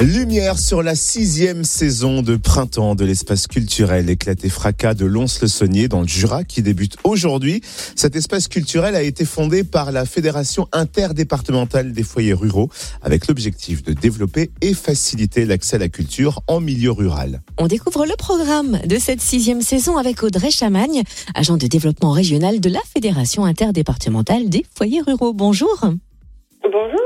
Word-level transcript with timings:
Lumière 0.00 0.58
sur 0.58 0.82
la 0.82 0.94
sixième 0.94 1.62
saison 1.62 2.22
de 2.22 2.36
printemps 2.36 2.94
de 2.94 3.04
l'espace 3.04 3.46
culturel 3.46 4.08
éclaté 4.08 4.48
fracas 4.48 4.94
de 4.94 5.04
Lons-le-Saunier 5.04 5.88
dans 5.88 6.00
le 6.00 6.08
Jura 6.08 6.42
qui 6.42 6.62
débute 6.62 6.96
aujourd'hui. 7.04 7.60
Cet 7.96 8.16
espace 8.16 8.48
culturel 8.48 8.94
a 8.94 9.02
été 9.02 9.26
fondé 9.26 9.62
par 9.62 9.92
la 9.92 10.06
Fédération 10.06 10.68
interdépartementale 10.72 11.92
des 11.92 12.02
foyers 12.02 12.32
ruraux 12.32 12.70
avec 13.02 13.26
l'objectif 13.26 13.82
de 13.82 13.92
développer 13.92 14.50
et 14.62 14.72
faciliter 14.72 15.44
l'accès 15.44 15.76
à 15.76 15.80
la 15.80 15.90
culture 15.90 16.40
en 16.46 16.60
milieu 16.60 16.92
rural. 16.92 17.42
On 17.58 17.66
découvre 17.66 18.06
le 18.06 18.16
programme 18.16 18.78
de 18.86 18.98
cette 18.98 19.20
sixième 19.20 19.60
saison 19.60 19.98
avec 19.98 20.22
Audrey 20.22 20.50
Chamagne, 20.50 21.02
agent 21.34 21.58
de 21.58 21.66
développement 21.66 22.12
régional 22.12 22.60
de 22.60 22.70
la 22.70 22.80
Fédération 22.90 23.44
interdépartementale 23.44 24.48
des 24.48 24.64
foyers 24.74 25.02
ruraux. 25.02 25.34
Bonjour. 25.34 25.90
Bonjour. 26.62 27.00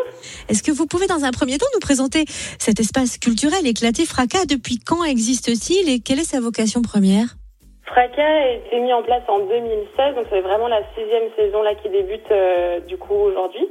Est-ce 0.48 0.62
que 0.62 0.72
vous 0.72 0.86
pouvez 0.86 1.06
dans 1.06 1.24
un 1.24 1.30
premier 1.30 1.58
temps 1.58 1.70
nous 1.74 1.80
présenter 1.80 2.24
cet 2.58 2.80
espace 2.80 3.18
culturel 3.18 3.64
éclaté 3.66 4.04
Fracas 4.04 4.46
Depuis 4.50 4.78
quand 4.78 5.04
existe-t-il 5.04 5.88
et 5.88 6.00
quelle 6.00 6.18
est 6.18 6.28
sa 6.28 6.40
vocation 6.40 6.82
première? 6.82 7.38
Fracas 7.86 8.26
a 8.26 8.48
été 8.50 8.80
mis 8.80 8.92
en 8.92 9.02
place 9.02 9.22
en 9.28 9.38
2016, 9.38 10.16
donc 10.16 10.26
c'est 10.30 10.40
vraiment 10.40 10.66
la 10.66 10.82
sixième 10.96 11.30
saison 11.36 11.62
là 11.62 11.74
qui 11.76 11.88
débute 11.88 12.30
euh, 12.32 12.80
du 12.80 12.96
coup 12.96 13.14
aujourd'hui. 13.14 13.68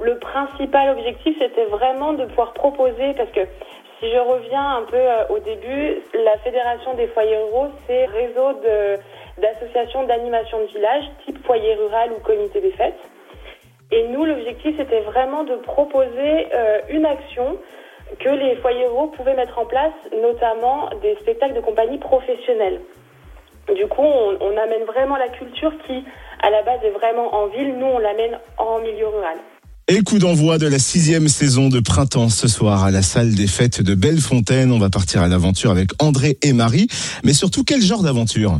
Le 0.00 0.18
principal 0.18 0.90
objectif 0.90 1.34
c'était 1.38 1.64
vraiment 1.64 2.12
de 2.12 2.26
pouvoir 2.26 2.52
proposer, 2.52 3.14
parce 3.16 3.30
que 3.30 3.40
si 3.98 4.10
je 4.10 4.18
reviens 4.18 4.76
un 4.76 4.82
peu 4.82 4.96
euh, 4.96 5.28
au 5.30 5.38
début, 5.38 6.02
la 6.12 6.36
Fédération 6.44 6.94
des 6.94 7.06
foyers 7.08 7.38
ruraux, 7.38 7.68
c'est 7.86 8.04
réseau 8.04 8.60
d'associations 9.38 10.04
d'animation 10.04 10.60
de 10.60 10.66
village, 10.66 11.04
type 11.24 11.42
foyer 11.46 11.74
rural 11.74 12.10
ou 12.12 12.20
comité 12.20 12.60
des 12.60 12.72
fêtes. 12.72 13.00
Et 13.92 14.08
nous, 14.08 14.24
l'objectif, 14.24 14.74
c'était 14.76 15.02
vraiment 15.02 15.44
de 15.44 15.54
proposer 15.56 16.46
euh, 16.54 16.80
une 16.90 17.06
action 17.06 17.56
que 18.20 18.28
les 18.28 18.56
foyers 18.56 18.86
ruraux 18.86 19.08
pouvaient 19.08 19.36
mettre 19.36 19.58
en 19.58 19.66
place, 19.66 19.94
notamment 20.20 20.90
des 21.02 21.16
spectacles 21.22 21.54
de 21.54 21.60
compagnie 21.60 21.98
professionnels. 21.98 22.80
Du 23.74 23.86
coup, 23.86 24.02
on, 24.02 24.36
on, 24.40 24.56
amène 24.56 24.84
vraiment 24.86 25.16
la 25.16 25.28
culture 25.28 25.72
qui, 25.86 26.04
à 26.40 26.50
la 26.50 26.62
base, 26.62 26.80
est 26.84 26.90
vraiment 26.90 27.34
en 27.34 27.48
ville. 27.48 27.76
Nous, 27.78 27.86
on 27.86 27.98
l'amène 27.98 28.38
en 28.58 28.78
milieu 28.78 29.08
rural. 29.08 29.38
Et 29.88 30.02
coup 30.02 30.18
d'envoi 30.18 30.58
de 30.58 30.66
la 30.66 30.80
sixième 30.80 31.28
saison 31.28 31.68
de 31.68 31.78
printemps 31.78 32.28
ce 32.28 32.48
soir 32.48 32.82
à 32.82 32.90
la 32.90 33.02
salle 33.02 33.36
des 33.36 33.46
fêtes 33.46 33.82
de 33.82 33.94
Bellefontaine. 33.94 34.72
On 34.72 34.80
va 34.80 34.90
partir 34.90 35.22
à 35.22 35.28
l'aventure 35.28 35.70
avec 35.70 35.90
André 36.00 36.38
et 36.42 36.52
Marie. 36.52 36.88
Mais 37.22 37.32
surtout, 37.32 37.62
quel 37.62 37.80
genre 37.80 38.02
d'aventure? 38.02 38.58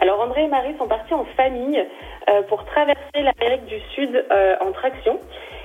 Alors, 0.00 0.20
André 0.20 0.44
et 0.44 0.48
Marie 0.48 0.74
sont 0.76 0.88
en 1.14 1.24
famille. 1.36 1.84
Euh, 2.28 2.42
pour 2.42 2.62
traverser 2.66 3.00
l'Amérique 3.14 3.64
du 3.66 3.80
Sud 3.94 4.24
euh, 4.30 4.56
en 4.60 4.72
traction. 4.72 5.18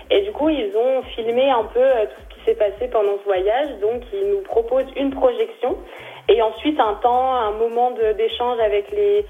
Et 0.10 0.22
du 0.22 0.32
coup, 0.32 0.48
ils 0.48 0.72
ont 0.78 1.02
filmé 1.16 1.50
un 1.50 1.66
peu 1.66 1.82
euh, 1.82 2.06
tout 2.06 2.22
ce 2.22 2.36
qui 2.36 2.46
s'est 2.46 2.56
passé 2.56 2.88
pendant 2.88 3.18
ce 3.18 3.26
voyage. 3.26 3.68
Donc, 3.82 4.02
ils 4.14 4.30
nous 4.30 4.42
proposent 4.44 4.92
une 4.96 5.12
projection 5.12 5.76
et 6.30 6.42
ensuite 6.42 6.80
un 6.80 6.94
temps, 7.02 7.36
un 7.36 7.52
moment 7.52 7.92
d'échange 7.92 8.60
avec 8.60 8.92
les 8.92 9.26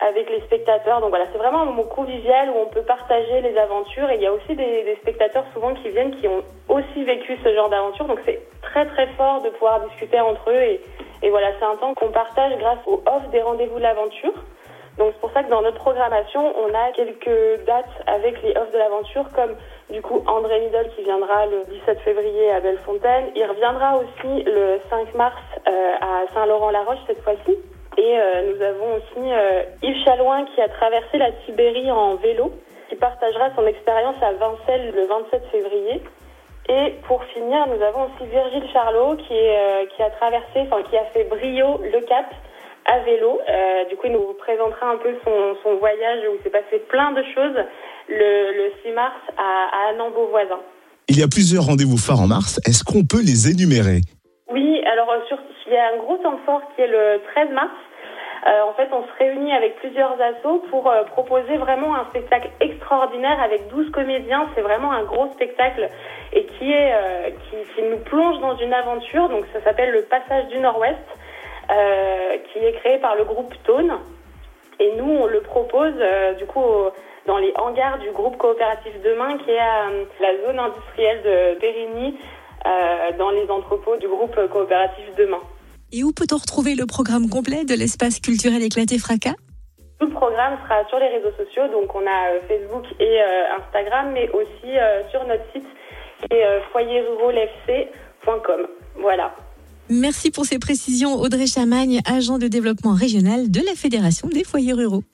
avec 0.00 0.28
les 0.28 0.40
spectateurs. 0.40 1.00
Donc 1.00 1.10
voilà, 1.10 1.26
c'est 1.32 1.38
vraiment 1.38 1.62
un 1.62 1.66
moment 1.66 1.84
convivial 1.84 2.50
où 2.50 2.58
on 2.58 2.66
peut 2.66 2.82
partager 2.82 3.40
les 3.42 3.56
aventures. 3.56 4.10
Et 4.10 4.16
il 4.16 4.22
y 4.22 4.26
a 4.26 4.32
aussi 4.32 4.54
des, 4.54 4.82
des 4.82 4.96
spectateurs 4.96 5.44
souvent 5.54 5.72
qui 5.74 5.88
viennent 5.90 6.16
qui 6.16 6.26
ont 6.26 6.42
aussi 6.68 7.04
vécu 7.04 7.38
ce 7.44 7.54
genre 7.54 7.68
d'aventure. 7.68 8.06
Donc 8.06 8.18
c'est 8.24 8.40
très 8.60 8.86
très 8.86 9.06
fort 9.16 9.40
de 9.42 9.50
pouvoir 9.50 9.80
discuter 9.88 10.18
entre 10.20 10.50
eux. 10.50 10.62
Et, 10.62 10.80
et 11.22 11.30
voilà, 11.30 11.48
c'est 11.58 11.64
un 11.64 11.76
temps 11.76 11.94
qu'on 11.94 12.10
partage 12.10 12.58
grâce 12.58 12.80
au 12.86 13.02
off 13.06 13.30
des 13.30 13.40
rendez-vous 13.40 13.76
de 13.76 13.82
l'aventure. 13.82 14.34
Donc 14.98 15.10
c'est 15.12 15.20
pour 15.20 15.32
ça 15.32 15.42
que 15.42 15.50
dans 15.50 15.60
notre 15.60 15.76
programmation, 15.76 16.54
on 16.58 16.74
a 16.74 16.90
quelques 16.92 17.64
dates 17.66 17.84
avec 18.06 18.42
les 18.42 18.56
offres 18.56 18.72
de 18.72 18.78
l'aventure, 18.78 19.26
comme 19.34 19.54
du 19.90 20.00
coup 20.00 20.22
André 20.26 20.60
Midol 20.60 20.88
qui 20.96 21.02
viendra 21.02 21.46
le 21.46 21.64
17 21.68 22.00
février 22.00 22.50
à 22.50 22.60
Bellefontaine. 22.60 23.26
Il 23.34 23.44
reviendra 23.44 23.98
aussi 23.98 24.42
le 24.44 24.80
5 24.88 25.14
mars 25.14 25.36
euh, 25.68 25.92
à 26.00 26.24
Saint-Laurent-la-Roche 26.32 26.98
cette 27.06 27.22
fois-ci. 27.22 27.58
Et 27.98 28.18
euh, 28.18 28.52
nous 28.52 28.62
avons 28.62 28.94
aussi 28.96 29.32
euh, 29.32 29.62
Yves 29.82 30.02
Chalouin 30.04 30.44
qui 30.54 30.60
a 30.62 30.68
traversé 30.68 31.18
la 31.18 31.30
Sibérie 31.44 31.90
en 31.90 32.14
vélo, 32.16 32.52
qui 32.88 32.96
partagera 32.96 33.50
son 33.54 33.66
expérience 33.66 34.16
à 34.22 34.32
Vincelles 34.32 34.94
le 34.94 35.06
27 35.06 35.42
février. 35.52 36.02
Et 36.68 36.94
pour 37.06 37.22
finir, 37.24 37.66
nous 37.68 37.82
avons 37.82 38.04
aussi 38.04 38.28
Virgile 38.30 38.68
Charlot 38.72 39.16
qui, 39.16 39.38
qui 39.94 40.02
a 40.02 40.10
traversé, 40.10 40.62
enfin 40.62 40.82
qui 40.90 40.96
a 40.96 41.04
fait 41.04 41.24
Brio 41.24 41.80
le 41.80 42.00
Cap 42.00 42.26
à 42.86 43.00
vélo. 43.00 43.40
Euh, 43.48 43.84
du 43.86 43.96
coup, 43.96 44.06
il 44.06 44.12
nous 44.12 44.34
présentera 44.34 44.90
un 44.90 44.96
peu 44.96 45.14
son, 45.24 45.56
son 45.62 45.76
voyage 45.76 46.20
où 46.30 46.36
il 46.38 46.42
s'est 46.42 46.50
passé 46.50 46.78
plein 46.88 47.12
de 47.12 47.22
choses 47.34 47.56
le, 48.08 48.52
le 48.56 48.72
6 48.84 48.92
mars 48.92 49.16
à, 49.36 49.42
à 49.42 49.90
Annan-Beauvoisin. 49.90 50.60
Il 51.08 51.18
y 51.18 51.22
a 51.22 51.28
plusieurs 51.28 51.64
rendez-vous 51.64 51.98
phares 51.98 52.20
en 52.20 52.26
mars. 52.26 52.60
Est-ce 52.66 52.82
qu'on 52.84 53.04
peut 53.04 53.22
les 53.22 53.50
énumérer? 53.50 54.00
Oui, 54.50 54.82
alors 54.84 55.10
euh, 55.10 55.18
sur, 55.28 55.38
il 55.66 55.72
y 55.72 55.76
a 55.76 55.94
un 55.94 55.98
gros 55.98 56.16
temps 56.18 56.38
fort 56.46 56.62
qui 56.74 56.82
est 56.82 56.86
le 56.86 57.20
13 57.34 57.50
mars. 57.50 57.74
Euh, 58.46 58.62
en 58.62 58.74
fait, 58.74 58.88
on 58.92 59.02
se 59.02 59.12
réunit 59.18 59.52
avec 59.52 59.76
plusieurs 59.76 60.14
assos 60.20 60.62
pour 60.70 60.88
euh, 60.88 61.02
proposer 61.04 61.56
vraiment 61.56 61.96
un 61.96 62.04
spectacle 62.10 62.48
extraordinaire 62.60 63.40
avec 63.42 63.66
12 63.68 63.90
comédiens. 63.90 64.48
C'est 64.54 64.60
vraiment 64.60 64.92
un 64.92 65.02
gros 65.02 65.32
spectacle 65.34 65.88
et 66.32 66.46
qui 66.46 66.70
est 66.70 66.92
euh, 66.94 67.30
qui, 67.30 67.56
qui, 67.74 67.82
nous 67.82 67.98
plonge 67.98 68.40
dans 68.40 68.56
une 68.56 68.72
aventure. 68.72 69.28
Donc, 69.28 69.46
ça 69.52 69.60
s'appelle 69.64 69.90
le 69.90 70.02
Passage 70.02 70.46
du 70.48 70.58
Nord-Ouest. 70.58 70.94
Euh, 71.68 72.38
qui 72.52 72.60
est 72.60 72.74
créé 72.74 72.98
par 72.98 73.16
le 73.16 73.24
groupe 73.24 73.52
Tone. 73.64 73.90
Et 74.78 74.94
nous, 74.96 75.10
on 75.10 75.26
le 75.26 75.40
propose 75.40 75.94
euh, 75.98 76.34
du 76.34 76.46
coup 76.46 76.62
dans 77.26 77.38
les 77.38 77.52
hangars 77.56 77.98
du 77.98 78.12
groupe 78.12 78.36
coopératif 78.36 78.92
Demain, 79.02 79.36
qui 79.38 79.50
est 79.50 79.58
à 79.58 79.88
euh, 79.88 80.04
la 80.20 80.46
zone 80.46 80.60
industrielle 80.60 81.22
de 81.24 81.58
Périgny, 81.58 82.16
dans 83.18 83.30
les 83.30 83.48
entrepôts 83.48 83.96
du 83.96 84.06
groupe 84.08 84.36
coopératif 84.50 85.04
Demain. 85.16 85.40
Et 85.92 86.04
où 86.04 86.12
peut-on 86.12 86.36
retrouver 86.36 86.76
le 86.76 86.86
programme 86.86 87.28
complet 87.28 87.64
de 87.64 87.74
l'espace 87.74 88.20
culturel 88.20 88.62
éclaté 88.62 88.98
Fracas? 88.98 89.34
Tout 89.98 90.06
le 90.06 90.12
programme 90.12 90.58
sera 90.64 90.84
sur 90.88 90.98
les 90.98 91.08
réseaux 91.08 91.32
sociaux, 91.36 91.66
donc 91.68 91.94
on 91.94 92.06
a 92.06 92.40
Facebook 92.48 92.84
et 93.00 93.20
Instagram, 93.58 94.10
mais 94.12 94.28
aussi 94.30 94.76
sur 95.10 95.24
notre 95.26 95.44
site 95.52 95.66
qui 96.20 96.36
est 96.36 96.60
foyerruralfc.com. 96.72 98.66
Voilà. 98.96 99.32
Merci 99.88 100.30
pour 100.32 100.46
ces 100.46 100.58
précisions, 100.58 101.14
Audrey 101.20 101.46
Chamagne, 101.46 102.00
agent 102.06 102.38
de 102.38 102.48
développement 102.48 102.94
régional 102.94 103.50
de 103.50 103.60
la 103.60 103.74
Fédération 103.76 104.28
des 104.28 104.42
foyers 104.42 104.72
ruraux. 104.72 105.04